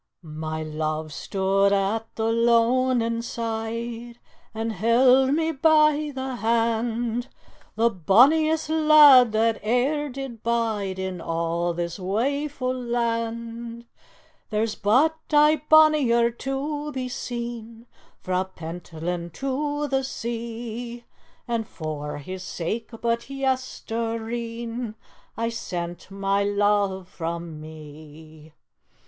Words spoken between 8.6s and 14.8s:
lad that e'er did bide In a' this waefu' land; There's